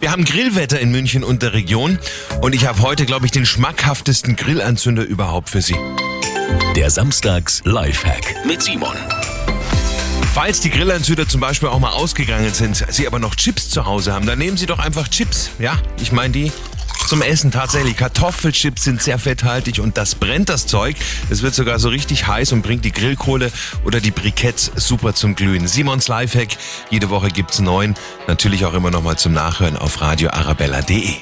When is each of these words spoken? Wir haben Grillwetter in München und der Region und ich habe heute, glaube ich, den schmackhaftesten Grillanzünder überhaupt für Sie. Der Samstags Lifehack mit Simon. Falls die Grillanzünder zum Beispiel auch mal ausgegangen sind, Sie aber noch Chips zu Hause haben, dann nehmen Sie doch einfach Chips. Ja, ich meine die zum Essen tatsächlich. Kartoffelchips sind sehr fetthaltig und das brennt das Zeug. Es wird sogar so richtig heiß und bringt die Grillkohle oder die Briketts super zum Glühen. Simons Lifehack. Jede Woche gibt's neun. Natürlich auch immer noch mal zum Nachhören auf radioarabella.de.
Wir 0.00 0.10
haben 0.10 0.24
Grillwetter 0.24 0.80
in 0.80 0.90
München 0.90 1.22
und 1.22 1.42
der 1.42 1.52
Region 1.52 1.98
und 2.40 2.54
ich 2.54 2.64
habe 2.66 2.80
heute, 2.80 3.04
glaube 3.04 3.26
ich, 3.26 3.32
den 3.32 3.44
schmackhaftesten 3.44 4.34
Grillanzünder 4.34 5.02
überhaupt 5.02 5.50
für 5.50 5.60
Sie. 5.60 5.76
Der 6.74 6.88
Samstags 6.88 7.60
Lifehack 7.66 8.46
mit 8.46 8.62
Simon. 8.62 8.96
Falls 10.32 10.60
die 10.60 10.70
Grillanzünder 10.70 11.28
zum 11.28 11.42
Beispiel 11.42 11.68
auch 11.68 11.80
mal 11.80 11.90
ausgegangen 11.90 12.54
sind, 12.54 12.86
Sie 12.88 13.06
aber 13.06 13.18
noch 13.18 13.34
Chips 13.34 13.68
zu 13.68 13.84
Hause 13.84 14.14
haben, 14.14 14.24
dann 14.24 14.38
nehmen 14.38 14.56
Sie 14.56 14.64
doch 14.64 14.78
einfach 14.78 15.06
Chips. 15.08 15.50
Ja, 15.58 15.76
ich 16.00 16.12
meine 16.12 16.32
die 16.32 16.52
zum 17.10 17.22
Essen 17.22 17.50
tatsächlich. 17.50 17.96
Kartoffelchips 17.96 18.84
sind 18.84 19.02
sehr 19.02 19.18
fetthaltig 19.18 19.80
und 19.80 19.96
das 19.96 20.14
brennt 20.14 20.48
das 20.48 20.68
Zeug. 20.68 20.94
Es 21.28 21.42
wird 21.42 21.56
sogar 21.56 21.80
so 21.80 21.88
richtig 21.88 22.28
heiß 22.28 22.52
und 22.52 22.62
bringt 22.62 22.84
die 22.84 22.92
Grillkohle 22.92 23.50
oder 23.84 24.00
die 24.00 24.12
Briketts 24.12 24.70
super 24.76 25.12
zum 25.12 25.34
Glühen. 25.34 25.66
Simons 25.66 26.06
Lifehack. 26.06 26.50
Jede 26.88 27.10
Woche 27.10 27.30
gibt's 27.30 27.58
neun. 27.58 27.96
Natürlich 28.28 28.64
auch 28.64 28.74
immer 28.74 28.92
noch 28.92 29.02
mal 29.02 29.18
zum 29.18 29.32
Nachhören 29.32 29.76
auf 29.76 30.00
radioarabella.de. 30.00 31.16